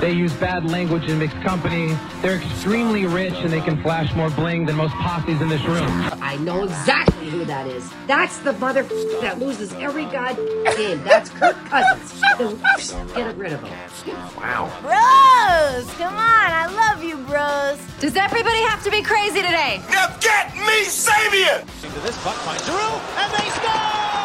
they 0.00 0.12
use 0.12 0.32
bad 0.34 0.70
language 0.70 1.04
in 1.08 1.18
mixed 1.18 1.40
company. 1.42 1.96
They're 2.22 2.36
extremely 2.36 3.06
rich 3.06 3.34
and 3.34 3.52
they 3.52 3.60
can 3.60 3.82
flash 3.82 4.14
more 4.14 4.30
bling 4.30 4.66
than 4.66 4.76
most 4.76 4.94
posses 4.94 5.40
in 5.40 5.48
this 5.48 5.64
room. 5.64 5.88
I 6.22 6.36
know 6.36 6.64
exactly 6.64 7.28
who 7.28 7.44
that 7.46 7.66
is. 7.66 7.90
That's 8.06 8.38
the 8.38 8.52
mother 8.54 8.82
that 9.20 9.38
loses 9.38 9.72
every 9.74 10.04
god 10.06 10.36
game. 10.76 11.02
That's 11.02 11.30
Kirk 11.30 11.56
Cousins. 11.66 12.22
Get 13.14 13.36
rid 13.36 13.52
of 13.52 13.62
him. 13.62 14.16
Wow. 14.36 14.70
Bros, 14.82 15.92
come 15.94 16.14
on. 16.14 16.50
I 16.52 16.66
love 16.70 17.02
you, 17.02 17.16
bros. 17.26 17.78
Does 18.00 18.16
everybody 18.16 18.62
have 18.62 18.82
to 18.84 18.90
be 18.90 19.02
crazy 19.02 19.42
today? 19.42 19.82
Now 19.90 20.14
get 20.20 20.54
me 20.54 20.84
Savior! 20.84 21.64
Into 21.82 22.00
this 22.00 22.16
puck 22.22 22.36
finds 22.46 22.64
Giroux, 22.64 22.78
and 23.18 23.32
they 23.32 23.48
score! 23.50 24.18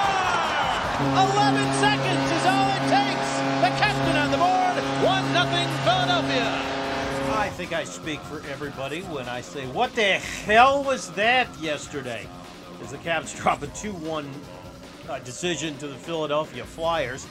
11 1.03 1.73
seconds 1.81 2.12
I 7.43 7.49
think 7.49 7.73
I 7.73 7.83
speak 7.83 8.21
for 8.21 8.41
everybody 8.49 9.01
when 9.01 9.27
I 9.27 9.41
say, 9.41 9.67
what 9.67 9.93
the 9.95 10.13
hell 10.13 10.81
was 10.81 11.11
that 11.11 11.49
yesterday? 11.59 12.25
As 12.81 12.91
the 12.91 12.97
Caps 12.99 13.37
drop 13.37 13.61
a 13.61 13.67
2 13.67 13.91
1 13.91 14.29
uh, 15.09 15.19
decision 15.19 15.77
to 15.79 15.89
the 15.89 15.95
Philadelphia 15.95 16.63
Flyers. 16.63 17.27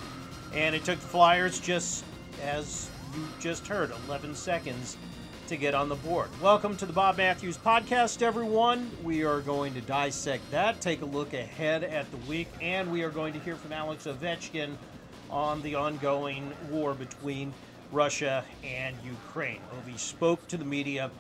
And 0.52 0.74
it 0.74 0.84
took 0.84 1.00
the 1.00 1.06
Flyers 1.06 1.58
just, 1.58 2.04
as 2.42 2.90
you 3.16 3.22
just 3.40 3.66
heard, 3.66 3.90
11 4.06 4.34
seconds 4.34 4.98
to 5.46 5.56
get 5.56 5.74
on 5.74 5.88
the 5.88 5.96
board. 5.96 6.28
Welcome 6.42 6.76
to 6.76 6.84
the 6.84 6.92
Bob 6.92 7.16
Matthews 7.16 7.56
Podcast, 7.56 8.20
everyone. 8.20 8.90
We 9.02 9.24
are 9.24 9.40
going 9.40 9.72
to 9.72 9.80
dissect 9.80 10.42
that, 10.50 10.78
take 10.82 11.00
a 11.00 11.06
look 11.06 11.32
ahead 11.32 11.84
at 11.84 12.10
the 12.10 12.18
week, 12.28 12.48
and 12.60 12.92
we 12.92 13.02
are 13.02 13.10
going 13.10 13.32
to 13.32 13.38
hear 13.38 13.56
from 13.56 13.72
Alex 13.72 14.04
Ovechkin 14.06 14.74
on 15.30 15.62
the 15.62 15.74
ongoing 15.74 16.52
war 16.68 16.92
between 16.92 17.54
Russia 17.92 18.44
and 18.64 18.96
Ukraine. 19.04 19.60
Ovi 19.74 19.98
spoke 19.98 20.48
to 20.48 20.56
the 20.56 20.64
media 20.64 21.10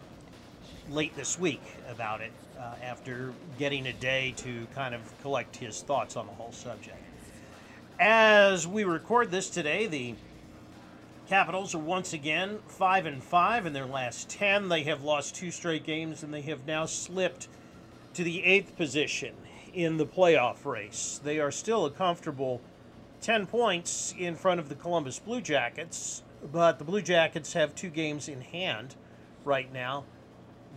late 0.90 1.14
this 1.14 1.38
week 1.38 1.62
about 1.88 2.20
it 2.20 2.32
uh, 2.58 2.74
after 2.82 3.32
getting 3.58 3.86
a 3.86 3.92
day 3.92 4.32
to 4.38 4.66
kind 4.74 4.94
of 4.94 5.00
collect 5.20 5.54
his 5.54 5.82
thoughts 5.82 6.16
on 6.16 6.26
the 6.26 6.32
whole 6.32 6.52
subject. 6.52 6.96
As 8.00 8.66
we 8.66 8.84
record 8.84 9.30
this 9.30 9.50
today, 9.50 9.86
the 9.86 10.14
Capitals 11.28 11.74
are 11.74 11.78
once 11.78 12.12
again 12.12 12.58
5 12.66 13.06
and 13.06 13.22
5 13.22 13.66
in 13.66 13.72
their 13.72 13.86
last 13.86 14.28
10. 14.28 14.68
They 14.68 14.82
have 14.82 15.02
lost 15.02 15.34
two 15.34 15.50
straight 15.50 15.84
games 15.84 16.22
and 16.22 16.34
they 16.34 16.42
have 16.42 16.66
now 16.66 16.84
slipped 16.84 17.48
to 18.14 18.24
the 18.24 18.42
8th 18.42 18.76
position 18.76 19.34
in 19.72 19.96
the 19.96 20.04
playoff 20.04 20.66
race. 20.66 21.20
They 21.22 21.38
are 21.38 21.50
still 21.50 21.86
a 21.86 21.90
comfortable 21.90 22.60
10 23.20 23.46
points 23.46 24.14
in 24.18 24.34
front 24.34 24.60
of 24.60 24.68
the 24.68 24.74
Columbus 24.74 25.20
Blue 25.20 25.40
Jackets, 25.40 26.22
but 26.50 26.78
the 26.78 26.84
Blue 26.84 27.02
Jackets 27.02 27.52
have 27.52 27.74
two 27.74 27.90
games 27.90 28.28
in 28.28 28.40
hand 28.40 28.96
right 29.44 29.72
now. 29.72 30.04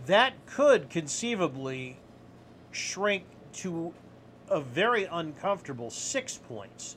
That 0.06 0.34
could 0.46 0.90
conceivably 0.90 1.98
shrink 2.70 3.24
to 3.54 3.94
a 4.48 4.60
very 4.60 5.04
uncomfortable 5.04 5.90
6 5.90 6.38
points 6.48 6.96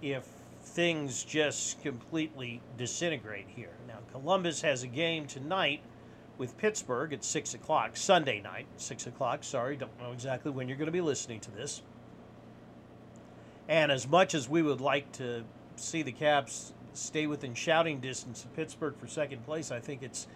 if 0.00 0.26
things 0.62 1.24
just 1.24 1.82
completely 1.82 2.60
disintegrate 2.76 3.46
here. 3.48 3.72
Now, 3.86 3.98
Columbus 4.12 4.62
has 4.62 4.82
a 4.82 4.86
game 4.86 5.26
tonight 5.26 5.80
with 6.38 6.56
Pittsburgh 6.56 7.12
at 7.12 7.24
6 7.24 7.54
o'clock, 7.54 7.96
Sunday 7.96 8.40
night, 8.40 8.66
6 8.76 9.08
o'clock. 9.08 9.42
Sorry, 9.42 9.76
don't 9.76 10.00
know 10.00 10.12
exactly 10.12 10.52
when 10.52 10.68
you're 10.68 10.78
going 10.78 10.86
to 10.86 10.92
be 10.92 11.00
listening 11.00 11.40
to 11.40 11.50
this. 11.50 11.82
And 13.68 13.90
as 13.90 14.08
much 14.08 14.34
as 14.34 14.48
we 14.48 14.62
would 14.62 14.80
like 14.80 15.10
to 15.12 15.44
see 15.76 16.02
the 16.02 16.12
Caps 16.12 16.72
stay 16.92 17.26
within 17.26 17.54
shouting 17.54 18.00
distance 18.00 18.44
of 18.44 18.54
Pittsburgh 18.54 18.94
for 18.98 19.06
second 19.06 19.44
place, 19.44 19.70
I 19.70 19.80
think 19.80 20.02
it's 20.02 20.26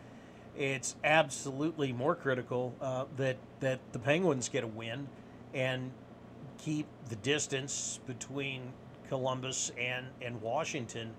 it's 0.56 0.96
absolutely 1.02 1.92
more 1.92 2.14
critical 2.14 2.74
uh, 2.80 3.06
that 3.16 3.36
that 3.60 3.80
the 3.92 3.98
Penguins 3.98 4.48
get 4.48 4.64
a 4.64 4.66
win 4.66 5.08
and 5.54 5.92
keep 6.58 6.86
the 7.08 7.16
distance 7.16 8.00
between 8.06 8.72
Columbus 9.08 9.72
and, 9.78 10.06
and 10.20 10.40
Washington 10.40 11.12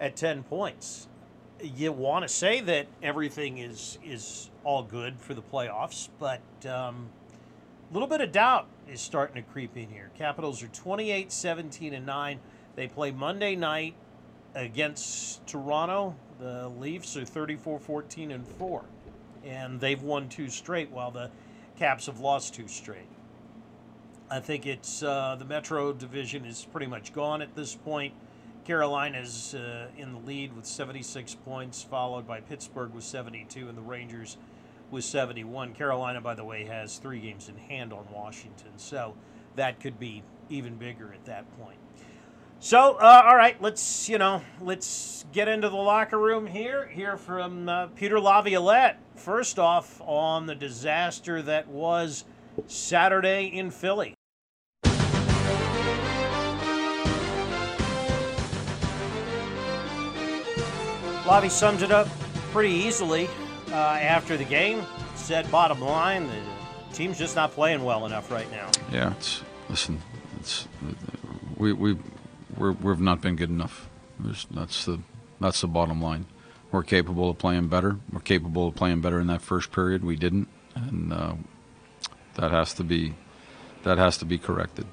at 0.00 0.16
10 0.16 0.42
points. 0.42 1.08
You 1.62 1.92
want 1.92 2.24
to 2.24 2.28
say 2.28 2.60
that 2.60 2.86
everything 3.02 3.58
is 3.58 3.98
is 4.04 4.50
all 4.64 4.82
good 4.82 5.20
for 5.20 5.34
the 5.34 5.42
playoffs, 5.42 6.08
but 6.18 6.40
um, 6.66 7.08
a 7.90 7.94
little 7.94 8.08
bit 8.08 8.20
of 8.20 8.32
doubt 8.32 8.66
is 8.90 9.00
starting 9.00 9.36
to 9.36 9.50
creep 9.50 9.76
in 9.76 9.88
here. 9.88 10.10
Capitals 10.18 10.62
are 10.62 10.68
28 10.68 11.30
17 11.30 11.94
and 11.94 12.04
9. 12.04 12.40
They 12.74 12.88
play 12.88 13.12
Monday 13.12 13.54
night 13.54 13.94
against 14.54 15.46
Toronto. 15.46 16.14
The 16.38 16.68
Leafs 16.68 17.16
are 17.16 17.24
34 17.24 17.78
14 17.78 18.30
and 18.30 18.46
4. 18.46 18.84
And 19.44 19.80
they've 19.80 20.02
won 20.02 20.28
two 20.28 20.48
straight 20.48 20.90
while 20.90 21.10
the 21.10 21.30
Caps 21.78 22.06
have 22.06 22.20
lost 22.20 22.54
two 22.54 22.68
straight. 22.68 23.08
I 24.30 24.40
think 24.40 24.64
it's 24.66 25.02
uh, 25.02 25.36
the 25.38 25.44
Metro 25.44 25.92
division 25.92 26.44
is 26.44 26.66
pretty 26.70 26.86
much 26.86 27.12
gone 27.12 27.42
at 27.42 27.54
this 27.54 27.74
point. 27.74 28.14
Carolina's 28.64 29.54
uh, 29.54 29.88
in 29.98 30.12
the 30.12 30.18
lead 30.20 30.56
with 30.56 30.64
76 30.64 31.34
points, 31.44 31.82
followed 31.82 32.26
by 32.26 32.40
Pittsburgh 32.40 32.94
with 32.94 33.04
72, 33.04 33.68
and 33.68 33.76
the 33.76 33.82
Rangers 33.82 34.38
with 34.90 35.04
71. 35.04 35.74
Carolina, 35.74 36.20
by 36.20 36.34
the 36.34 36.44
way, 36.44 36.64
has 36.64 36.96
three 36.98 37.20
games 37.20 37.48
in 37.48 37.56
hand 37.56 37.92
on 37.92 38.06
Washington, 38.12 38.70
so 38.76 39.14
that 39.56 39.80
could 39.80 39.98
be 39.98 40.22
even 40.48 40.76
bigger 40.76 41.12
at 41.12 41.24
that 41.26 41.44
point. 41.60 41.78
So, 42.64 42.94
uh, 42.94 43.22
all 43.26 43.36
right, 43.36 43.60
let's 43.60 44.08
you 44.08 44.16
know, 44.16 44.40
let's 44.58 45.26
get 45.34 45.48
into 45.48 45.68
the 45.68 45.76
locker 45.76 46.18
room 46.18 46.46
here. 46.46 46.86
Hear 46.88 47.18
from 47.18 47.68
uh, 47.68 47.88
Peter 47.88 48.18
Laviolette. 48.18 48.98
First 49.16 49.58
off, 49.58 50.00
on 50.00 50.46
the 50.46 50.54
disaster 50.54 51.42
that 51.42 51.68
was 51.68 52.24
Saturday 52.66 53.48
in 53.52 53.70
Philly. 53.70 54.14
Lavi 61.24 61.50
sums 61.50 61.82
it 61.82 61.92
up 61.92 62.08
pretty 62.50 62.72
easily 62.72 63.28
uh, 63.72 63.74
after 63.74 64.38
the 64.38 64.44
game. 64.44 64.82
Said, 65.16 65.50
bottom 65.50 65.82
line, 65.82 66.28
the 66.28 66.94
team's 66.94 67.18
just 67.18 67.36
not 67.36 67.52
playing 67.52 67.84
well 67.84 68.06
enough 68.06 68.30
right 68.30 68.50
now. 68.50 68.70
Yeah, 68.90 69.12
it's 69.18 69.42
listen, 69.68 70.00
it's 70.40 70.66
we 71.58 71.74
we 71.74 71.98
we're, 72.56 72.72
we've 72.72 73.00
not 73.00 73.20
been 73.20 73.36
good 73.36 73.50
enough. 73.50 73.88
That's 74.20 74.84
the 74.84 75.00
that's 75.40 75.60
the 75.60 75.68
bottom 75.68 76.00
line. 76.00 76.26
We're 76.70 76.82
capable 76.82 77.30
of 77.30 77.38
playing 77.38 77.68
better. 77.68 77.98
We're 78.12 78.20
capable 78.20 78.68
of 78.68 78.74
playing 78.74 79.00
better 79.00 79.20
in 79.20 79.26
that 79.28 79.42
first 79.42 79.72
period. 79.72 80.04
We 80.04 80.16
didn't, 80.16 80.48
and 80.74 81.12
uh, 81.12 81.34
that 82.34 82.50
has 82.50 82.74
to 82.74 82.84
be 82.84 83.14
that 83.82 83.98
has 83.98 84.18
to 84.18 84.24
be 84.24 84.38
corrected. 84.38 84.86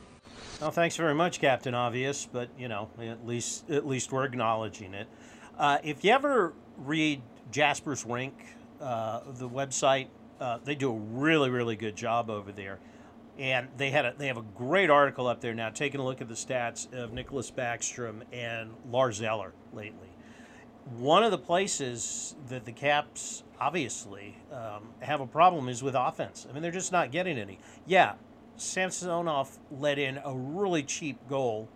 Well, 0.59 0.71
thanks 0.71 0.95
very 0.95 1.15
much, 1.15 1.39
Captain 1.39 1.73
Obvious. 1.73 2.27
But 2.31 2.49
you 2.57 2.67
know, 2.67 2.89
at 2.99 3.25
least 3.25 3.69
at 3.69 3.87
least 3.87 4.11
we're 4.11 4.25
acknowledging 4.25 4.93
it. 4.93 5.07
Uh, 5.57 5.79
if 5.83 6.03
you 6.03 6.11
ever 6.11 6.53
read 6.77 7.21
Japers' 7.51 8.05
Rink, 8.05 8.33
uh, 8.79 9.21
the 9.33 9.49
website, 9.49 10.07
uh, 10.39 10.59
they 10.63 10.75
do 10.75 10.91
a 10.91 10.97
really 10.97 11.49
really 11.49 11.75
good 11.75 11.95
job 11.95 12.29
over 12.29 12.51
there, 12.51 12.79
and 13.37 13.67
they 13.77 13.89
had 13.89 14.05
a, 14.05 14.13
they 14.17 14.27
have 14.27 14.37
a 14.37 14.45
great 14.55 14.89
article 14.89 15.27
up 15.27 15.41
there 15.41 15.53
now, 15.53 15.69
taking 15.69 15.99
a 15.99 16.03
look 16.03 16.21
at 16.21 16.27
the 16.27 16.35
stats 16.35 16.91
of 16.93 17.11
Nicklas 17.11 17.51
Backstrom 17.51 18.21
and 18.31 18.71
Lars 18.89 19.21
Eller 19.21 19.53
lately. 19.73 20.09
One 20.97 21.23
of 21.23 21.31
the 21.31 21.37
places 21.37 22.35
that 22.49 22.65
the 22.65 22.71
Caps 22.71 23.43
obviously 23.59 24.37
um, 24.51 24.89
have 24.99 25.21
a 25.21 25.27
problem 25.27 25.69
is 25.69 25.83
with 25.83 25.95
offense. 25.95 26.47
I 26.49 26.53
mean, 26.53 26.63
they're 26.63 26.71
just 26.71 26.91
not 26.91 27.11
getting 27.11 27.37
any. 27.37 27.59
Yeah, 27.85 28.13
Samsonov 28.57 29.57
let 29.71 29.99
in 29.99 30.19
a 30.23 30.33
really 30.33 30.83
cheap 30.83 31.17
goal 31.29 31.69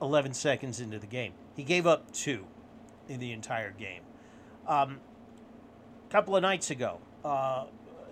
11 0.00 0.34
seconds 0.34 0.80
into 0.80 0.98
the 0.98 1.06
game. 1.06 1.32
He 1.54 1.62
gave 1.62 1.86
up 1.86 2.10
two 2.12 2.46
in 3.08 3.20
the 3.20 3.32
entire 3.32 3.72
game. 3.72 4.02
Um, 4.66 5.00
a 6.08 6.12
couple 6.12 6.36
of 6.36 6.42
nights 6.42 6.70
ago, 6.70 7.00
uh, 7.24 7.66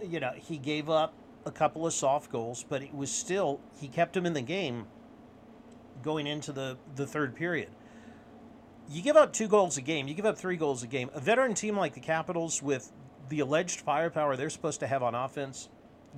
you 0.04 0.20
know, 0.20 0.32
he 0.34 0.58
gave 0.58 0.90
up 0.90 1.14
a 1.48 1.52
couple 1.52 1.86
of 1.86 1.92
soft 1.92 2.30
goals, 2.30 2.64
but 2.68 2.82
it 2.82 2.94
was 2.94 3.10
still, 3.10 3.60
he 3.80 3.88
kept 3.88 4.16
him 4.16 4.26
in 4.26 4.34
the 4.34 4.42
game 4.42 4.86
going 6.02 6.26
into 6.26 6.52
the, 6.52 6.76
the 6.94 7.06
third 7.06 7.34
period. 7.34 7.70
you 8.88 9.02
give 9.02 9.16
up 9.16 9.32
two 9.32 9.48
goals 9.48 9.76
a 9.76 9.82
game, 9.82 10.08
you 10.08 10.14
give 10.14 10.26
up 10.26 10.38
three 10.38 10.56
goals 10.56 10.82
a 10.82 10.86
game. 10.86 11.10
A 11.14 11.20
veteran 11.20 11.54
team 11.54 11.76
like 11.76 11.94
the 11.94 12.00
Capitals, 12.00 12.62
with 12.62 12.92
the 13.28 13.40
alleged 13.40 13.80
firepower 13.80 14.36
they're 14.36 14.50
supposed 14.50 14.80
to 14.80 14.86
have 14.86 15.02
on 15.02 15.14
offense, 15.14 15.68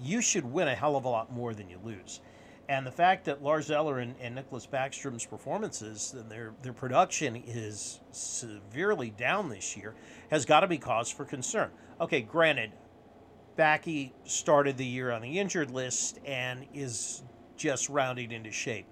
you 0.01 0.23
should 0.23 0.45
win 0.45 0.69
a 0.69 0.75
hell 0.75 0.97
of 0.97 1.05
a 1.05 1.09
lot 1.09 1.33
more 1.33 1.53
than 1.55 1.69
you 1.69 1.79
lose. 1.83 2.21
And 2.69 2.87
the 2.87 2.93
fact 2.93 3.25
that 3.25 3.43
Lars 3.43 3.69
Eller 3.69 3.99
and, 3.99 4.15
and 4.21 4.37
Nicklas 4.37 4.69
Backstrom's 4.69 5.27
performances 5.27 6.15
and 6.17 6.31
their, 6.31 6.53
their 6.63 6.73
production 6.73 7.35
is 7.35 8.01
severely 8.13 9.11
down 9.11 9.49
this 9.49 9.77
year 9.77 9.97
has 10.31 10.45
got 10.45 10.61
to 10.61 10.69
be 10.69 10.79
cause 10.79 11.11
for 11.11 11.25
concern. 11.25 11.71
Okay, 12.01 12.23
granted, 12.23 12.71
Backy 13.61 14.15
started 14.25 14.79
the 14.79 14.87
year 14.87 15.11
on 15.11 15.21
the 15.21 15.39
injured 15.39 15.71
list 15.71 16.19
and 16.25 16.65
is 16.73 17.23
just 17.59 17.91
rounding 17.91 18.33
into 18.33 18.51
shape. 18.51 18.87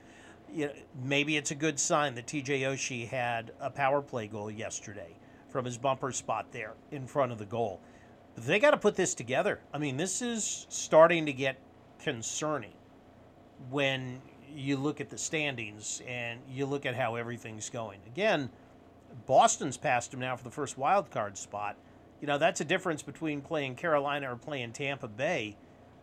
Maybe 1.03 1.39
it's 1.39 1.51
a 1.53 1.55
good 1.55 1.81
sign 1.81 2.15
that 2.17 2.27
TJ 2.27 2.61
Oshie 2.61 3.09
had 3.09 3.53
a 3.61 3.71
power 3.71 4.03
play 4.03 4.27
goal 4.27 4.51
yesterday 4.51 5.17
from 5.49 5.65
his 5.65 5.79
bumper 5.79 6.13
spot 6.13 6.53
there 6.53 6.75
in 6.91 7.07
front 7.07 7.33
of 7.33 7.39
the 7.39 7.47
goal. 7.47 7.81
But 8.35 8.45
they 8.45 8.59
got 8.59 8.73
to 8.73 8.77
put 8.77 8.95
this 8.95 9.15
together. 9.15 9.61
I 9.73 9.79
mean, 9.79 9.97
this 9.97 10.21
is 10.21 10.67
starting 10.69 11.25
to 11.25 11.33
get 11.33 11.59
concerning 11.99 12.75
when 13.71 14.21
you 14.55 14.77
look 14.77 15.01
at 15.01 15.09
the 15.09 15.17
standings 15.17 16.03
and 16.07 16.41
you 16.47 16.67
look 16.67 16.85
at 16.85 16.95
how 16.95 17.15
everything's 17.15 17.71
going. 17.71 18.01
Again, 18.07 18.51
Boston's 19.25 19.79
passed 19.79 20.13
him 20.13 20.21
now 20.21 20.37
for 20.37 20.45
the 20.45 20.51
first 20.51 20.77
wild 20.77 21.11
card 21.11 21.39
spot. 21.39 21.79
You 22.21 22.27
know, 22.27 22.39
that's 22.39 22.61
a 22.61 22.65
difference 22.65 23.03
between 23.03 23.41
playing 23.41 23.77
Carolina 23.77 24.33
or 24.33 24.37
playing 24.37 24.73
Tampa 24.73 25.09
Bay 25.09 25.57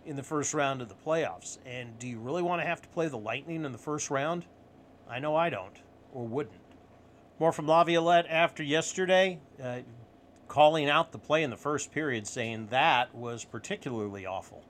in 0.05 0.15
the 0.15 0.23
first 0.23 0.53
round 0.53 0.81
of 0.81 0.89
the 0.89 0.95
playoffs. 0.95 1.57
And 1.65 1.97
do 1.99 2.07
you 2.07 2.19
really 2.19 2.41
want 2.41 2.61
to 2.61 2.67
have 2.67 2.81
to 2.81 2.87
play 2.89 3.07
the 3.07 3.17
Lightning 3.17 3.65
in 3.65 3.71
the 3.71 3.77
first 3.77 4.09
round? 4.09 4.45
I 5.09 5.19
know 5.19 5.35
I 5.35 5.49
don't, 5.49 5.75
or 6.13 6.25
wouldn't. 6.25 6.61
More 7.37 7.51
from 7.51 7.67
Laviolette 7.67 8.27
after 8.29 8.63
yesterday, 8.63 9.39
uh, 9.61 9.79
calling 10.47 10.89
out 10.89 11.11
the 11.11 11.17
play 11.17 11.43
in 11.43 11.49
the 11.49 11.57
first 11.57 11.91
period, 11.91 12.27
saying 12.27 12.67
that 12.67 13.13
was 13.13 13.43
particularly 13.43 14.25
awful. 14.25 14.63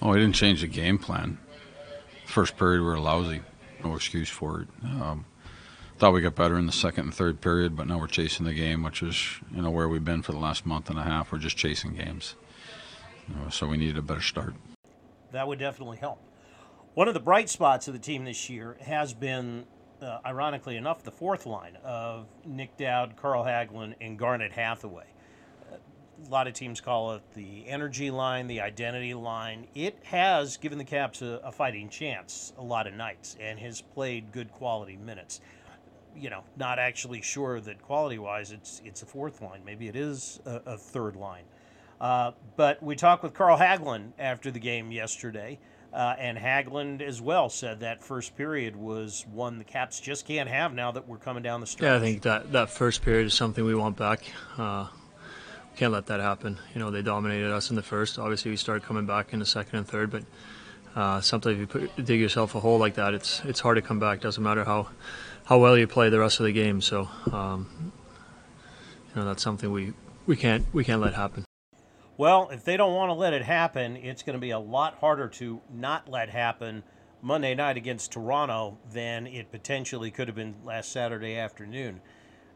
Oh, 0.00 0.10
we 0.10 0.18
didn't 0.18 0.34
change 0.34 0.60
the 0.60 0.68
game 0.68 0.98
plan. 0.98 1.38
First 2.26 2.56
period, 2.56 2.80
we 2.80 2.86
were 2.86 2.98
lousy. 2.98 3.42
No 3.84 3.96
excuse 3.96 4.28
for 4.28 4.62
it. 4.62 4.68
Um, 4.84 5.24
thought 6.02 6.12
we 6.12 6.20
got 6.20 6.34
better 6.34 6.58
in 6.58 6.66
the 6.66 6.72
second 6.72 7.04
and 7.04 7.14
third 7.14 7.40
period, 7.40 7.76
but 7.76 7.86
now 7.86 7.96
we're 7.96 8.08
chasing 8.08 8.44
the 8.44 8.52
game, 8.52 8.82
which 8.82 9.04
is 9.04 9.38
you 9.54 9.62
know 9.62 9.70
where 9.70 9.88
we've 9.88 10.04
been 10.04 10.20
for 10.20 10.32
the 10.32 10.38
last 10.38 10.66
month 10.66 10.90
and 10.90 10.98
a 10.98 11.04
half. 11.04 11.30
We're 11.30 11.38
just 11.38 11.56
chasing 11.56 11.94
games. 11.94 12.34
You 13.28 13.36
know, 13.36 13.50
so 13.50 13.68
we 13.68 13.76
needed 13.76 13.96
a 13.96 14.02
better 14.02 14.20
start 14.20 14.54
that 15.30 15.46
would 15.46 15.60
definitely 15.60 15.98
help. 15.98 16.20
One 16.94 17.06
of 17.06 17.14
the 17.14 17.20
bright 17.20 17.48
spots 17.48 17.86
of 17.86 17.94
the 17.94 18.00
team 18.00 18.24
this 18.24 18.50
year 18.50 18.76
has 18.80 19.14
been, 19.14 19.64
uh, 20.00 20.18
ironically 20.26 20.76
enough, 20.76 21.04
the 21.04 21.12
fourth 21.12 21.46
line 21.46 21.76
of 21.84 22.26
Nic 22.44 22.76
Dowd, 22.76 23.14
Carl 23.16 23.44
Hagelin, 23.44 23.94
and 24.00 24.18
Garnet 24.18 24.50
Hathaway. 24.50 25.06
a 25.72 26.28
lot 26.28 26.48
of 26.48 26.54
teams 26.54 26.80
call 26.80 27.12
it 27.12 27.22
the 27.34 27.66
energy 27.68 28.10
line, 28.10 28.48
the 28.48 28.60
identity 28.60 29.14
line. 29.14 29.68
It 29.74 29.98
has 30.02 30.56
given 30.56 30.78
the 30.78 30.84
Caps 30.84 31.22
a, 31.22 31.40
a 31.44 31.52
fighting 31.52 31.88
chance 31.88 32.52
a 32.58 32.62
lot 32.62 32.86
of 32.86 32.94
nights 32.94 33.36
and 33.40 33.58
has 33.60 33.80
played 33.80 34.32
good 34.32 34.52
quality 34.52 34.96
minutes. 34.96 35.40
You 36.16 36.30
know, 36.30 36.44
not 36.56 36.78
actually 36.78 37.22
sure 37.22 37.60
that 37.60 37.82
quality-wise 37.82 38.52
it's 38.52 38.82
it's 38.84 39.02
a 39.02 39.06
fourth 39.06 39.40
line. 39.40 39.62
Maybe 39.64 39.88
it 39.88 39.96
is 39.96 40.40
a, 40.44 40.60
a 40.66 40.76
third 40.76 41.16
line. 41.16 41.44
Uh, 42.00 42.32
but 42.56 42.82
we 42.82 42.96
talked 42.96 43.22
with 43.22 43.32
Carl 43.32 43.56
Hagelin 43.56 44.10
after 44.18 44.50
the 44.50 44.58
game 44.58 44.90
yesterday, 44.90 45.60
uh, 45.92 46.16
and 46.18 46.36
Hagelin 46.36 47.00
as 47.00 47.20
well 47.20 47.48
said 47.48 47.78
that 47.80 48.02
first 48.02 48.36
period 48.36 48.74
was 48.74 49.24
one 49.32 49.58
the 49.58 49.64
Caps 49.64 50.00
just 50.00 50.26
can't 50.26 50.48
have 50.48 50.74
now 50.74 50.90
that 50.90 51.06
we're 51.06 51.18
coming 51.18 51.44
down 51.44 51.60
the 51.60 51.66
stretch. 51.66 51.88
Yeah, 51.88 51.96
I 51.96 52.00
think 52.00 52.22
that, 52.22 52.50
that 52.52 52.70
first 52.70 53.02
period 53.02 53.26
is 53.26 53.34
something 53.34 53.64
we 53.64 53.76
want 53.76 53.96
back. 53.96 54.24
Uh, 54.58 54.88
we 55.70 55.78
can't 55.78 55.92
let 55.92 56.06
that 56.06 56.18
happen. 56.18 56.58
You 56.74 56.80
know, 56.80 56.90
they 56.90 57.02
dominated 57.02 57.52
us 57.52 57.70
in 57.70 57.76
the 57.76 57.82
first. 57.82 58.18
Obviously, 58.18 58.50
we 58.50 58.56
started 58.56 58.82
coming 58.82 59.06
back 59.06 59.32
in 59.32 59.38
the 59.38 59.46
second 59.46 59.78
and 59.78 59.86
third, 59.86 60.10
but 60.10 60.24
uh, 60.96 61.20
sometimes 61.20 61.54
if 61.54 61.60
you 61.60 61.66
put, 61.68 62.04
dig 62.04 62.20
yourself 62.20 62.56
a 62.56 62.60
hole 62.60 62.78
like 62.78 62.94
that, 62.94 63.14
it's 63.14 63.40
it's 63.44 63.60
hard 63.60 63.76
to 63.76 63.82
come 63.82 64.00
back. 64.00 64.20
Doesn't 64.20 64.42
matter 64.42 64.64
how 64.64 64.88
how 65.44 65.58
well 65.58 65.76
you 65.76 65.86
play 65.86 66.08
the 66.08 66.20
rest 66.20 66.40
of 66.40 66.46
the 66.46 66.52
game. 66.52 66.80
So, 66.80 67.08
um, 67.32 67.92
you 69.14 69.20
know, 69.20 69.26
that's 69.26 69.42
something 69.42 69.70
we, 69.70 69.92
we 70.26 70.36
can't 70.36 70.66
we 70.72 70.84
can't 70.84 71.00
let 71.00 71.14
happen. 71.14 71.44
Well, 72.16 72.50
if 72.50 72.64
they 72.64 72.76
don't 72.76 72.94
want 72.94 73.08
to 73.08 73.14
let 73.14 73.32
it 73.32 73.42
happen, 73.42 73.96
it's 73.96 74.22
going 74.22 74.34
to 74.34 74.40
be 74.40 74.50
a 74.50 74.58
lot 74.58 74.96
harder 74.98 75.28
to 75.28 75.60
not 75.72 76.08
let 76.08 76.28
happen 76.28 76.84
Monday 77.22 77.54
night 77.54 77.76
against 77.76 78.12
Toronto 78.12 78.78
than 78.92 79.26
it 79.26 79.50
potentially 79.50 80.10
could 80.10 80.28
have 80.28 80.34
been 80.34 80.54
last 80.64 80.92
Saturday 80.92 81.36
afternoon 81.36 82.00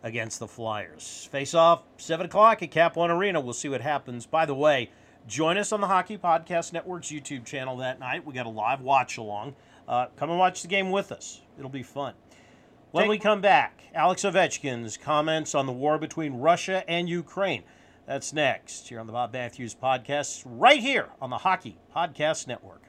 against 0.02 0.38
the 0.38 0.46
Flyers. 0.46 1.28
Face 1.32 1.54
off, 1.54 1.82
7 1.96 2.26
o'clock 2.26 2.62
at 2.62 2.70
Cap 2.70 2.96
One 2.96 3.10
Arena. 3.10 3.40
We'll 3.40 3.54
see 3.54 3.68
what 3.68 3.80
happens. 3.80 4.26
By 4.26 4.44
the 4.44 4.54
way, 4.54 4.90
join 5.26 5.56
us 5.56 5.72
on 5.72 5.80
the 5.80 5.86
Hockey 5.86 6.18
Podcast 6.18 6.72
Network's 6.72 7.08
YouTube 7.08 7.44
channel 7.44 7.78
that 7.78 7.98
night. 7.98 8.26
We 8.26 8.34
got 8.34 8.46
a 8.46 8.50
live 8.50 8.80
watch 8.82 9.16
along. 9.16 9.56
Uh, 9.88 10.06
come 10.16 10.30
and 10.30 10.38
watch 10.38 10.62
the 10.62 10.68
game 10.68 10.90
with 10.90 11.12
us, 11.12 11.40
it'll 11.58 11.70
be 11.70 11.82
fun. 11.82 12.14
When 12.92 13.08
we 13.08 13.18
come 13.18 13.40
back, 13.40 13.82
Alex 13.94 14.22
Ovechkin's 14.22 14.96
comments 14.96 15.54
on 15.54 15.66
the 15.66 15.72
war 15.72 15.98
between 15.98 16.34
Russia 16.34 16.88
and 16.88 17.08
Ukraine. 17.08 17.64
That's 18.06 18.32
next 18.32 18.88
here 18.88 19.00
on 19.00 19.08
the 19.08 19.12
Bob 19.12 19.32
Matthews 19.32 19.74
Podcast, 19.74 20.42
right 20.46 20.78
here 20.78 21.08
on 21.20 21.30
the 21.30 21.38
Hockey 21.38 21.78
Podcast 21.94 22.46
Network. 22.46 22.84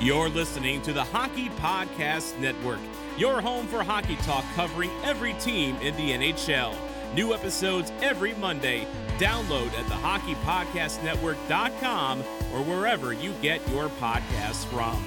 You're 0.00 0.28
listening 0.28 0.82
to 0.82 0.92
the 0.92 1.04
Hockey 1.04 1.48
Podcast 1.50 2.36
Network, 2.38 2.80
your 3.16 3.40
home 3.40 3.66
for 3.66 3.82
hockey 3.82 4.16
talk 4.16 4.44
covering 4.54 4.90
every 5.02 5.32
team 5.34 5.76
in 5.76 5.96
the 5.96 6.10
NHL. 6.10 6.74
New 7.14 7.32
episodes 7.32 7.92
every 8.02 8.34
Monday. 8.34 8.86
Download 9.18 9.68
at 9.68 9.88
the 9.88 9.94
hockeypodcastnetwork.com 9.94 12.20
or 12.20 12.62
wherever 12.64 13.14
you 13.14 13.32
get 13.40 13.66
your 13.70 13.88
podcasts 13.88 14.66
from. 14.66 15.02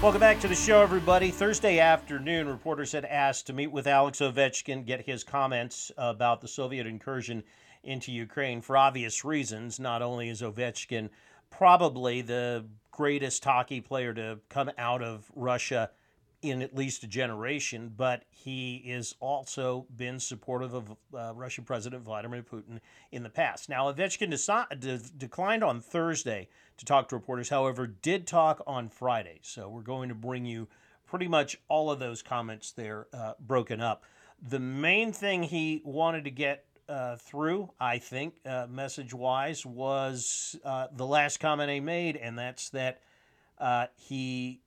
Welcome 0.00 0.20
back 0.20 0.40
to 0.40 0.48
the 0.48 0.54
show, 0.54 0.80
everybody. 0.80 1.30
Thursday 1.30 1.78
afternoon, 1.78 2.48
reporters 2.48 2.92
had 2.92 3.04
asked 3.04 3.48
to 3.48 3.52
meet 3.52 3.70
with 3.70 3.86
Alex 3.86 4.20
Ovechkin, 4.20 4.86
get 4.86 5.02
his 5.02 5.22
comments 5.22 5.92
about 5.98 6.40
the 6.40 6.48
Soviet 6.48 6.86
incursion 6.86 7.42
into 7.82 8.12
Ukraine 8.12 8.60
for 8.60 8.76
obvious 8.76 9.24
reasons. 9.24 9.80
Not 9.80 10.02
only 10.02 10.28
is 10.28 10.42
Ovechkin 10.42 11.10
probably 11.50 12.22
the 12.22 12.64
greatest 12.90 13.44
hockey 13.44 13.80
player 13.80 14.14
to 14.14 14.38
come 14.48 14.70
out 14.78 15.02
of 15.02 15.30
Russia 15.34 15.90
in 16.42 16.62
at 16.62 16.74
least 16.74 17.04
a 17.04 17.06
generation, 17.06 17.92
but 17.94 18.24
he 18.30 18.82
has 18.88 19.14
also 19.20 19.86
been 19.94 20.18
supportive 20.18 20.72
of 20.72 20.96
uh, 21.14 21.32
Russian 21.34 21.64
President 21.64 22.02
Vladimir 22.02 22.42
Putin 22.42 22.80
in 23.12 23.22
the 23.22 23.28
past. 23.28 23.68
Now, 23.68 23.92
Ovechkin 23.92 24.30
de- 24.80 24.98
declined 25.18 25.62
on 25.62 25.80
Thursday 25.80 26.48
to 26.78 26.84
talk 26.86 27.10
to 27.10 27.16
reporters, 27.16 27.50
however, 27.50 27.86
did 27.86 28.26
talk 28.26 28.62
on 28.66 28.88
Friday. 28.88 29.40
So 29.42 29.68
we're 29.68 29.82
going 29.82 30.08
to 30.08 30.14
bring 30.14 30.46
you 30.46 30.68
pretty 31.06 31.28
much 31.28 31.58
all 31.68 31.90
of 31.90 31.98
those 31.98 32.22
comments 32.22 32.72
there 32.72 33.06
uh, 33.12 33.34
broken 33.38 33.80
up. 33.80 34.04
The 34.40 34.60
main 34.60 35.12
thing 35.12 35.42
he 35.42 35.82
wanted 35.84 36.24
to 36.24 36.30
get 36.30 36.64
uh, 36.90 37.16
through, 37.16 37.70
I 37.80 37.98
think, 37.98 38.34
uh, 38.44 38.66
message 38.68 39.14
wise, 39.14 39.64
was 39.64 40.56
uh, 40.64 40.88
the 40.94 41.06
last 41.06 41.38
comment 41.38 41.70
he 41.70 41.80
made, 41.80 42.16
and 42.16 42.36
that's 42.36 42.70
that 42.70 43.00
uh, 43.58 43.86
he 43.96 44.60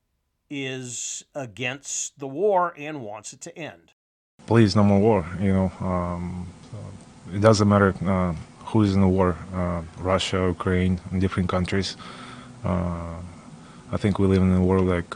is 0.50 1.26
against 1.36 2.18
the 2.20 2.28
war 2.28 2.74
and 2.78 3.02
wants 3.02 3.34
it 3.34 3.42
to 3.42 3.58
end. 3.58 3.92
Please, 4.46 4.76
no 4.76 4.84
more 4.84 5.00
war. 5.00 5.26
You 5.40 5.54
know, 5.54 5.72
um, 5.82 6.48
it 7.34 7.42
doesn't 7.42 7.68
matter 7.68 7.94
uh, 8.06 8.34
who's 8.66 8.96
in 8.96 9.02
the 9.02 9.08
war 9.08 9.36
uh, 9.54 9.82
Russia, 9.98 10.48
Ukraine, 10.48 11.02
different 11.18 11.50
countries. 11.50 11.98
I 12.64 13.98
think 13.98 14.18
we 14.18 14.28
live 14.28 14.42
in 14.42 14.52
a 14.54 14.64
world 14.64 14.88
like 14.88 15.16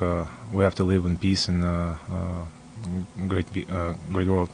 we 0.51 0.63
have 0.63 0.75
to 0.75 0.83
live 0.83 1.05
in 1.05 1.17
peace 1.17 1.47
and 1.47 1.63
great, 3.27 3.47
great 4.11 4.27
world. 4.27 4.49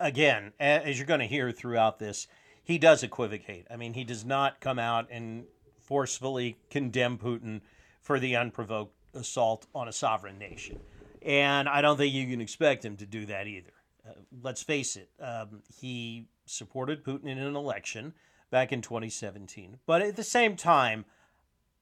Again, 0.00 0.52
as 0.58 0.98
you're 0.98 1.06
going 1.06 1.20
to 1.20 1.26
hear 1.26 1.52
throughout 1.52 1.98
this, 1.98 2.26
he 2.62 2.78
does 2.78 3.02
equivocate. 3.02 3.66
I 3.70 3.76
mean, 3.76 3.94
he 3.94 4.04
does 4.04 4.24
not 4.24 4.60
come 4.60 4.78
out 4.78 5.06
and 5.10 5.44
forcefully 5.80 6.58
condemn 6.70 7.18
Putin 7.18 7.60
for 8.00 8.18
the 8.18 8.36
unprovoked 8.36 8.94
assault 9.14 9.66
on 9.74 9.88
a 9.88 9.92
sovereign 9.92 10.38
nation. 10.38 10.80
And 11.22 11.68
I 11.68 11.80
don't 11.80 11.96
think 11.96 12.12
you 12.12 12.26
can 12.26 12.40
expect 12.40 12.84
him 12.84 12.96
to 12.96 13.06
do 13.06 13.26
that 13.26 13.46
either. 13.46 13.72
Uh, 14.06 14.12
let's 14.42 14.62
face 14.62 14.96
it, 14.96 15.10
um, 15.20 15.62
he 15.80 16.26
supported 16.44 17.04
Putin 17.04 17.26
in 17.26 17.38
an 17.38 17.56
election 17.56 18.14
back 18.50 18.72
in 18.72 18.82
2017. 18.82 19.78
But 19.86 20.02
at 20.02 20.16
the 20.16 20.24
same 20.24 20.56
time, 20.56 21.04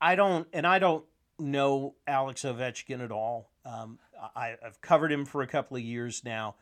I 0.00 0.14
don't, 0.14 0.46
and 0.52 0.66
I 0.66 0.78
don't 0.78 1.04
know 1.38 1.94
Alex 2.06 2.42
Ovechkin 2.42 3.02
at 3.02 3.10
all. 3.10 3.50
Um, 3.64 3.98
I, 4.34 4.56
I've 4.64 4.80
covered 4.80 5.12
him 5.12 5.24
for 5.24 5.42
a 5.42 5.46
couple 5.46 5.76
of 5.76 5.82
years 5.82 6.22
now. 6.24 6.56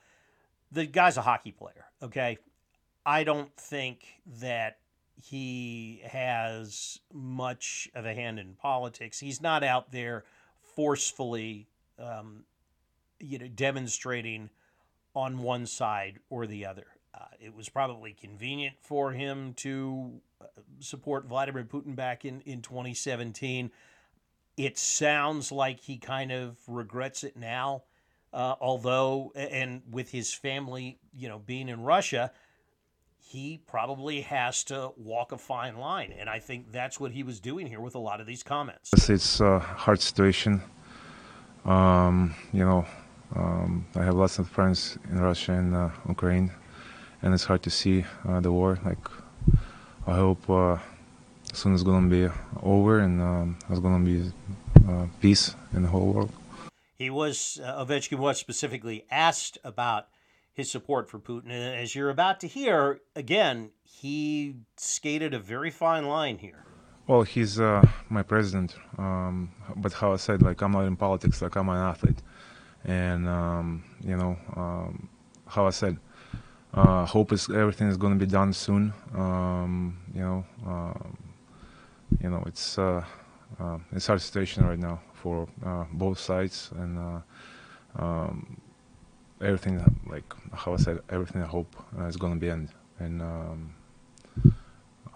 The 0.73 0.87
guy's 0.87 1.17
a 1.17 1.23
hockey 1.23 1.53
player, 1.53 1.87
okay? 2.03 2.39
I 3.05 3.25
don't 3.25 3.55
think 3.57 4.07
that 4.41 4.79
he 5.23 6.03
has 6.05 6.99
much 7.13 7.89
of 7.95 8.07
a 8.07 8.15
hand 8.15 8.39
in 8.39 8.55
politics. 8.55 9.21
He's 9.21 9.41
not 9.41 9.63
out 9.63 9.93
there 9.93 10.25
forcefully, 10.75 11.69
um, 11.99 12.45
you 13.21 13.39
know, 13.39 13.49
demonstrating 13.49 14.51
on 15.15 15.39
one 15.39 15.67
side 15.67 16.19
or 16.31 16.47
the 16.47 16.67
other. 16.67 16.87
Uh, 17.15 17.27
it 17.39 17.55
was 17.55 17.69
probably 17.69 18.13
convenient 18.13 18.77
for 18.81 19.13
him 19.13 19.53
to 19.55 20.21
uh, 20.41 20.47
support 20.81 21.27
Vladimir 21.27 21.65
Putin 21.65 21.95
back 21.95 22.25
in, 22.25 22.41
in 22.43 22.63
2017. 22.63 23.71
It 24.57 24.79
sounds 24.79 25.53
like 25.53 25.81
he 25.81 25.99
kind 25.99 26.33
of 26.33 26.57
regrets 26.67 27.23
it 27.25 27.37
now, 27.37 27.85
uh, 28.33 28.55
although, 28.61 29.33
and 29.35 29.83
with 29.91 30.11
his 30.11 30.33
family, 30.33 30.99
you 31.15 31.29
know, 31.29 31.39
being 31.39 31.69
in 31.69 31.83
Russia, 31.83 32.33
he 33.19 33.61
probably 33.67 34.23
has 34.23 34.65
to 34.65 34.93
walk 34.97 35.33
a 35.33 35.39
fine 35.39 35.77
line. 35.77 36.13
And 36.19 36.29
I 36.29 36.39
think 36.39 36.73
that's 36.73 36.99
what 36.99 37.13
he 37.13 37.23
was 37.23 37.41
doing 37.41 37.67
here 37.67 37.81
with 37.81 37.95
a 37.95 37.99
lot 37.99 38.21
of 38.21 38.27
these 38.27 38.43
comments. 38.43 38.91
It's 39.09 39.41
a 39.41 39.59
hard 39.59 40.01
situation. 40.01 40.63
Um, 41.65 42.35
you 42.53 42.65
know, 42.65 42.85
um, 43.35 43.87
I 43.95 44.03
have 44.05 44.15
lots 44.15 44.39
of 44.39 44.49
friends 44.49 44.99
in 45.11 45.21
Russia 45.21 45.53
and 45.53 45.75
uh, 45.75 45.91
Ukraine, 46.09 46.51
and 47.23 47.33
it's 47.33 47.45
hard 47.45 47.63
to 47.63 47.71
see 47.71 48.05
uh, 48.29 48.41
the 48.41 48.51
war. 48.51 48.79
Like, 48.85 48.99
I 50.07 50.17
hope 50.17 50.51
uh, 50.51 50.79
soon 51.53 51.75
it's 51.75 51.83
gonna 51.83 52.09
be 52.09 52.29
over 52.63 52.99
and 52.99 53.21
um, 53.23 53.59
there's 53.69 53.81
gonna 53.81 54.05
be 54.05 54.33
uh, 54.89 55.07
peace 55.21 55.55
in 55.75 55.83
the 55.83 55.89
whole 55.89 56.13
world. 56.13 56.33
He 57.03 57.11
was 57.11 57.61
uh, 57.61 57.85
Ovechkin 57.85 58.19
was 58.19 58.39
specifically 58.39 59.07
asked 59.11 59.59
about 59.65 60.07
his 60.53 60.71
support 60.71 61.11
for 61.11 61.19
Putin, 61.19 61.51
and 61.51 61.75
as 61.83 61.97
you're 61.97 62.11
about 62.11 62.39
to 62.43 62.47
hear, 62.47 63.01
again, 63.17 63.73
he 63.83 64.55
skated 64.77 65.35
a 65.35 65.41
very 65.41 65.73
fine 65.73 66.07
line 66.07 66.39
here. 66.39 66.65
Well, 67.09 67.23
he's 67.23 67.59
uh, 67.59 67.83
my 68.09 68.23
president, 68.23 68.77
um, 68.99 69.51
but 69.75 69.95
how 69.95 70.13
I 70.13 70.17
said, 70.17 70.43
like 70.43 70.63
I'm 70.63 70.71
not 70.71 70.85
in 70.85 70.95
politics, 70.95 71.43
like 71.43 71.57
I'm 71.57 71.69
an 71.71 71.77
athlete, 71.77 72.23
and 72.85 73.29
um, 73.29 73.83
you 74.01 74.17
know 74.17 74.37
um, 74.55 75.09
how 75.49 75.67
I 75.67 75.71
said, 75.71 75.99
uh, 76.73 77.05
hope 77.05 77.33
is 77.33 77.51
everything 77.51 77.89
is 77.89 77.97
going 77.97 78.17
to 78.17 78.25
be 78.25 78.31
done 78.31 78.53
soon. 78.53 78.93
Um, 79.13 79.99
you 80.15 80.21
know, 80.21 80.45
um, 80.65 81.19
you 82.21 82.31
know 82.31 82.45
it's 82.47 82.79
uh, 82.79 83.05
uh, 83.59 83.79
it's 83.91 84.07
hard 84.07 84.21
situation 84.21 84.65
right 84.65 84.79
now 84.79 85.01
for 85.23 85.49
uh, 85.65 85.85
both 85.93 86.19
sides, 86.19 86.71
and 86.77 86.99
uh, 86.99 87.21
um, 88.05 88.61
everything 89.41 89.77
like 90.15 90.29
how 90.53 90.75
I 90.75 90.79
said, 90.79 90.99
everything 91.09 91.41
I 91.43 91.47
hope 91.47 91.71
uh, 91.99 92.07
is 92.07 92.17
going 92.17 92.35
to 92.35 92.41
be 92.41 92.51
end, 92.51 92.69
and 92.99 93.23
um, 93.23 93.75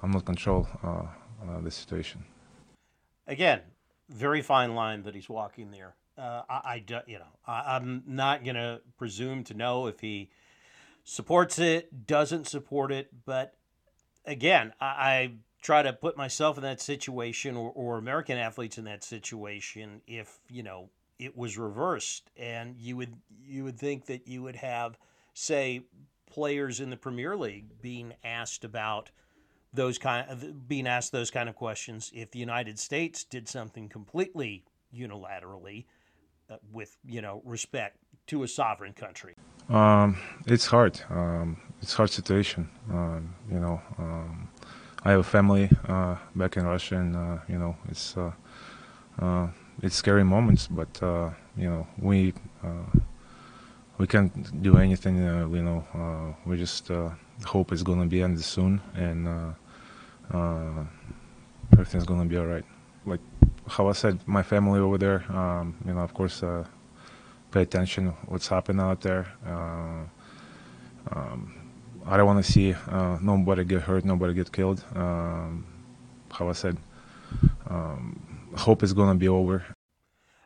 I'm 0.02 0.10
not 0.12 0.24
control 0.24 0.68
the 1.64 1.70
situation. 1.70 2.24
Again, 3.26 3.60
very 4.08 4.42
fine 4.42 4.74
line 4.74 5.02
that 5.02 5.14
he's 5.14 5.28
walking 5.28 5.70
there. 5.70 5.94
Uh, 6.16 6.42
I, 6.48 6.60
I 6.64 6.78
do, 6.78 6.98
you 7.06 7.18
know, 7.18 7.32
I, 7.46 7.76
I'm 7.76 8.02
not 8.06 8.44
going 8.44 8.56
to 8.56 8.80
presume 8.96 9.44
to 9.44 9.54
know 9.54 9.86
if 9.86 10.00
he 10.00 10.30
supports 11.04 11.58
it, 11.58 12.06
doesn't 12.06 12.46
support 12.46 12.92
it, 12.92 13.10
but 13.24 13.54
again, 14.24 14.72
I 14.80 15.32
try 15.66 15.82
to 15.82 15.92
put 15.92 16.16
myself 16.16 16.56
in 16.56 16.62
that 16.62 16.80
situation 16.80 17.56
or, 17.56 17.72
or 17.74 17.98
American 17.98 18.38
athletes 18.38 18.78
in 18.78 18.84
that 18.84 19.02
situation 19.02 20.00
if, 20.06 20.38
you 20.48 20.62
know, 20.62 20.88
it 21.18 21.36
was 21.36 21.58
reversed. 21.58 22.30
And 22.36 22.76
you 22.78 22.96
would 22.96 23.16
you 23.44 23.64
would 23.64 23.76
think 23.76 24.06
that 24.06 24.28
you 24.28 24.44
would 24.44 24.54
have 24.54 24.96
say 25.34 25.82
players 26.30 26.78
in 26.78 26.90
the 26.90 26.96
Premier 26.96 27.36
League 27.36 27.82
being 27.82 28.14
asked 28.22 28.64
about 28.64 29.10
those 29.74 29.98
kind 29.98 30.30
of 30.30 30.68
being 30.68 30.86
asked 30.86 31.10
those 31.10 31.32
kind 31.32 31.48
of 31.48 31.56
questions. 31.56 32.12
If 32.14 32.30
the 32.30 32.38
United 32.38 32.78
States 32.78 33.24
did 33.24 33.48
something 33.48 33.88
completely 33.88 34.62
unilaterally 34.94 35.86
uh, 36.48 36.58
with 36.72 36.96
you 37.04 37.22
know 37.22 37.42
respect 37.44 37.96
to 38.28 38.44
a 38.44 38.48
sovereign 38.48 38.92
country. 38.92 39.34
Um, 39.68 40.16
it's 40.46 40.66
hard. 40.66 41.00
Um, 41.10 41.56
it's 41.82 41.92
hard 41.92 42.10
situation. 42.10 42.68
Um, 42.88 43.34
you 43.50 43.58
know 43.58 43.82
um, 43.98 44.48
I 45.06 45.10
have 45.10 45.20
a 45.20 45.22
family 45.22 45.70
uh, 45.86 46.16
back 46.34 46.56
in 46.56 46.66
Russia 46.66 46.96
and 46.96 47.14
uh, 47.14 47.38
you 47.48 47.58
know 47.58 47.76
it's 47.88 48.16
uh, 48.16 48.32
uh, 49.20 49.46
it's 49.80 49.94
scary 49.94 50.24
moments 50.24 50.66
but 50.66 51.00
uh, 51.00 51.30
you 51.56 51.70
know 51.70 51.86
we 51.96 52.34
we 53.98 54.08
can't 54.08 54.60
do 54.62 54.78
anything 54.78 55.18
you 55.18 55.62
know 55.62 56.34
we 56.44 56.56
just 56.56 56.90
hope 57.44 57.70
it's 57.70 57.84
to 58.00 58.06
be 58.06 58.20
ended 58.20 58.42
soon 58.42 58.80
and 58.96 59.28
everything's 61.72 62.04
gonna 62.04 62.24
be 62.24 62.36
all 62.36 62.46
right. 62.46 62.64
Like 63.04 63.20
how 63.68 63.86
I 63.86 63.92
said, 63.92 64.18
my 64.26 64.42
family 64.42 64.80
over 64.80 64.98
there, 64.98 65.24
um, 65.30 65.76
you 65.86 65.94
know, 65.94 66.00
of 66.00 66.14
course, 66.14 66.42
pay 67.52 67.62
attention 67.62 68.08
what's 68.26 68.48
happening 68.48 68.80
out 68.84 69.02
there. 69.02 69.28
Um, 71.12 71.65
I 72.08 72.16
don't 72.16 72.26
want 72.26 72.44
to 72.44 72.52
see 72.52 72.72
uh, 72.72 73.18
nobody 73.20 73.64
get 73.64 73.82
hurt, 73.82 74.04
nobody 74.04 74.32
get 74.32 74.52
killed. 74.52 74.84
Um, 74.94 75.66
how 76.30 76.48
I 76.48 76.52
said, 76.52 76.76
um, 77.68 78.48
hope 78.56 78.82
is 78.82 78.92
gonna 78.92 79.16
be 79.16 79.28
over. 79.28 79.64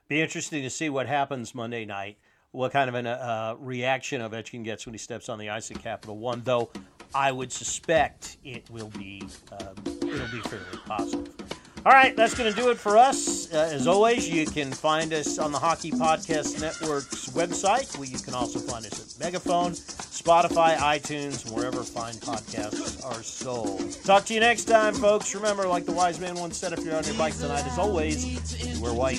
Be 0.09 0.23
interesting 0.23 0.62
to 0.62 0.71
see 0.71 0.88
what 0.88 1.07
happens 1.07 1.55
Monday 1.55 1.85
night. 1.85 2.19
What 2.52 2.73
kind 2.73 2.88
of 2.88 2.95
a 2.95 3.09
uh, 3.09 3.57
reaction 3.61 4.23
Ovechkin 4.23 4.64
gets 4.64 4.87
when 4.87 4.95
he 4.95 4.99
steps 4.99 5.29
on 5.29 5.38
the 5.38 5.50
ice 5.50 5.71
at 5.71 5.81
Capital 5.83 6.17
One, 6.17 6.43
though 6.45 6.71
I 7.14 7.31
would 7.31 7.52
suspect 7.52 8.38
it 8.43 8.69
will 8.71 8.88
be 8.88 9.23
um, 9.52 9.75
it'll 9.87 10.29
be 10.29 10.40
fairly 10.40 10.79
positive. 10.87 11.60
All 11.87 11.93
right, 11.93 12.15
that's 12.15 12.35
going 12.35 12.53
to 12.53 12.61
do 12.61 12.69
it 12.69 12.77
for 12.77 12.99
us. 12.99 13.51
Uh, 13.51 13.71
as 13.73 13.87
always, 13.87 14.29
you 14.29 14.45
can 14.45 14.71
find 14.71 15.15
us 15.15 15.39
on 15.39 15.51
the 15.51 15.59
Hockey 15.59 15.91
Podcast 15.91 16.61
Network's 16.61 17.31
website. 17.31 17.97
Where 17.97 18.07
you 18.07 18.19
can 18.19 18.35
also 18.35 18.59
find 18.59 18.85
us 18.85 19.01
at 19.01 19.19
Megaphone, 19.19 19.73
Spotify, 19.73 20.77
iTunes, 20.77 21.51
wherever 21.51 21.83
fine 21.83 22.15
podcasts 22.15 23.03
are 23.07 23.23
sold. 23.23 23.97
Talk 24.05 24.27
to 24.27 24.35
you 24.35 24.41
next 24.41 24.65
time, 24.65 24.93
folks. 24.93 25.35
Remember, 25.35 25.67
like 25.67 25.87
the 25.87 25.93
wise 25.93 26.21
man 26.21 26.35
once 26.35 26.59
said, 26.59 26.75
if 26.75 26.85
you're 26.85 26.97
on 26.97 27.05
your 27.05 27.15
bike 27.15 27.37
tonight, 27.39 27.67
as 27.67 27.79
always, 27.79 28.27
wear 28.79 28.93
white. 28.93 29.19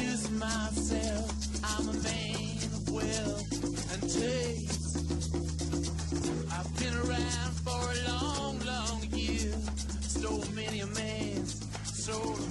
So 12.02 12.51